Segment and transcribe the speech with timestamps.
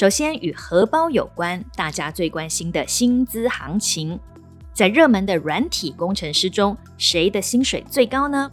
[0.00, 4.18] 首先与荷包有关，大家最关心的薪资行情，
[4.72, 8.50] 在热门的软体工程师中，谁的薪水最高呢？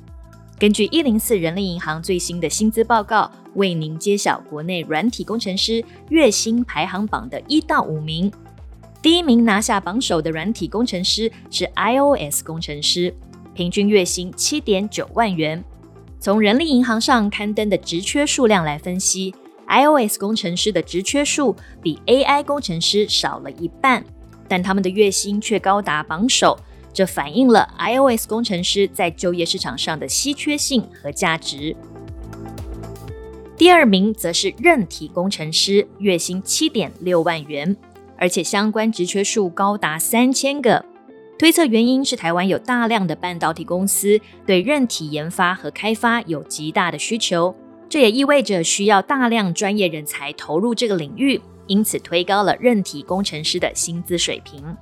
[0.59, 8.29] 根据一零四人力银行最新的薪资报告，为您揭晓国内软体工程师月薪排行榜的一到五名。
[9.01, 13.15] 第一名拿下榜首的软体工程师是 iOS 工程师，
[13.53, 15.63] 平均月薪七点九万元。
[16.19, 19.33] 从人力银行上刊登的职缺数量来分析。
[19.67, 24.03] iOS 工程师的职缺数比 AI 工程师少了一半，
[24.47, 26.57] 但他们的月薪却高达榜首，
[26.93, 31.75] 这反映了 iOS 工程师在就业市场上的稀缺性和价值。
[33.57, 37.75] 第二名则是韧体工程师，月薪七点六万元，
[38.17, 40.85] 而且相关职缺数高达三千个。
[41.39, 47.55] 推测原因是台湾有大量的半导体公司对韧体研发和开发有极大的需求。
[47.89, 54.75] 这也意味着需要大量专业人才投入这个领域，因此推高了任体工程师的薪资水平。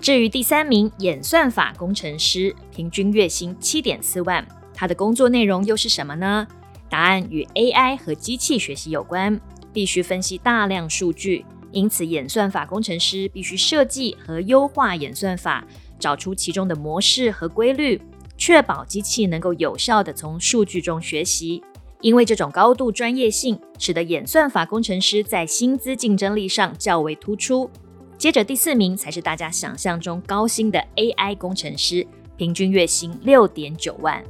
[0.00, 6.46] 至于第三名演算法工程师，平均月薪七点四万，他的工作内容又是什么呢？
[6.90, 9.40] 答案与 AI 和机器学习有关，
[9.72, 15.66] 必须分析大量数据，因此演算法工程师必须设计和优化演算法，
[15.98, 17.98] 找出其中的模式和规律，
[18.36, 21.62] 确保机器能够有效地从数据中学习。
[22.04, 27.70] 因为这种高度专业性，使得演算法工程师在薪资竞争力上较为突出。
[28.18, 34.22] 接着第四名才是大家想象中高薪的 AI 工程师，平均月薪六点九万。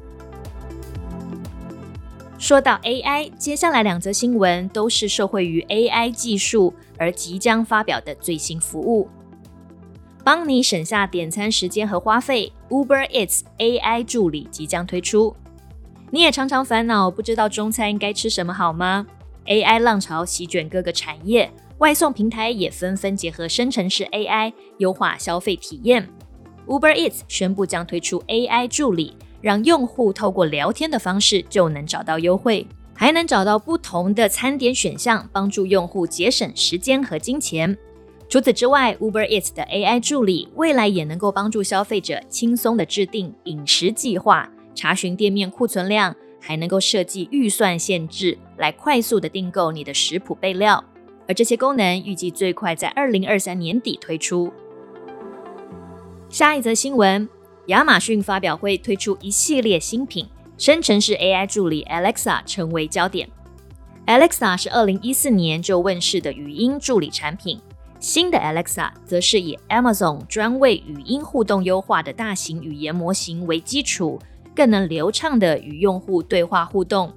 [2.39, 9.09] 说到 AI，接下来两则新闻都是受惠于 AI 技术而即将发表的最新服务，
[10.23, 12.53] 帮你省下点餐时间和花费。
[12.69, 15.35] Uber Eats AI 助理即将推出。
[16.11, 19.07] 你也常常烦恼，不知道中餐应该吃什么好吗
[19.47, 26.09] ？AI 浪潮席卷各个产业，外送平台也纷纷结合生成式 AI 优化消费体验。
[26.67, 37.77] Uber Eats 宣布将推出 AI 助理，让用户透过聊天的方式就能找到优惠，还能找到不同的餐点选项，帮助用户节省时间和金钱。
[38.29, 44.49] 除此之外，Uber Eats 的 AI 助理未来也能够帮助消费者轻松的制定饮食计划。
[44.75, 50.83] 查询店面库存量，还能够设计预算限制，来快速的订购你的食谱备料。
[51.27, 54.53] 而这些功能预计最快在二零二三年底推出。
[56.29, 57.29] 下一则新闻，
[57.69, 60.27] 亚马逊发表会推出一系列新品，
[60.59, 63.29] 生成式 AI 助理 Alexa 成为焦点。
[64.07, 67.59] Alexa 是二零一四年就问世的语音助理产品，
[67.99, 74.21] 新的 Alexa 则是以 Amazon 专为语音互动优化的大型语言模型为基础。
[74.55, 77.13] 更能流畅的与用户对话互动，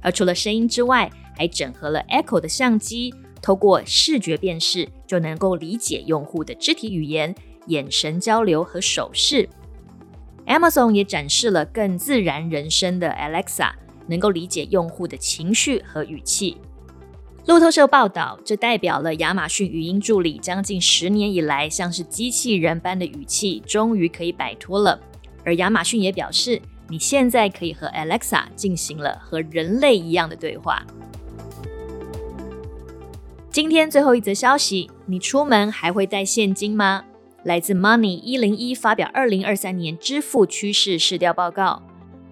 [0.00, 7.34] 而除了声音之外，还整合了 Echo 的相机，透过视觉辨识就能够理解用户的肢体语言、
[7.66, 9.48] 眼神交流和手势。
[10.46, 13.72] Amazon 也展示了更自然人声的 Alexa，
[14.06, 16.56] 能够理解用户的情绪和语气。
[17.46, 25.00] 路透社报道，这代表了亚马逊语音助理将近十年以来像是机器人般的语气，终于可以摆脱了。
[25.44, 30.84] 而亚马逊也表示，你现在可以和 Alexa 进行了和人类一样的对话。
[33.50, 37.04] 今天最后一则消息，你出门还会带现金吗？
[37.42, 41.82] 来自 Money 一零一发表二零二三年支付趋势市调报告，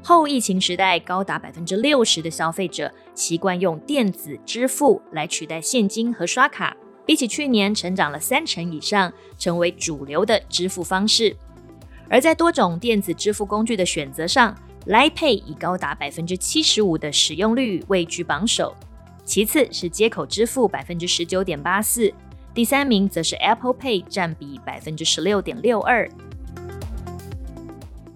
[0.03, 6.77] 后疫情时代，高达百分之六十的消费者习惯用电子支付来取代现金和刷卡，
[7.07, 11.34] 比起去年成长了三成以上，成为主流的支付方式。
[12.10, 14.57] 而在多种电子支付工具的选择上
[14.87, 18.75] ，Line Pay 以高达百分之七十五的使用率位居榜首，
[19.25, 22.10] 其次是接口支付百分之十九点八四，
[22.55, 26.09] 第三名则是 Apple Pay 占比百分之十六点六二。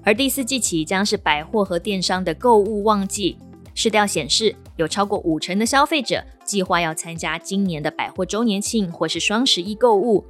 [0.05, 3.37] 而第四季起将是百货和电商的购物旺季，
[3.75, 10.25] 市调显示有超过五成的消费者计划要参加今年的百货周年庆或是双十一购物。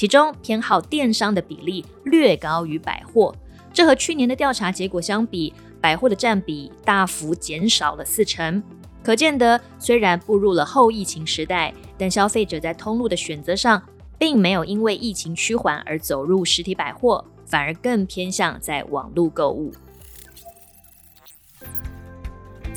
[0.00, 3.36] 其中偏好电商的比例略高于百货，
[3.70, 8.62] 这和去年的调查结果相比，百货的占比大幅减少了四成。
[9.02, 13.82] 可见得，虽然步入了后疫情时代，但消费者在通路的选择上
[14.18, 19.70] 并没有因为疫情趋缓而走入实体百货，反而更偏向在网络购物。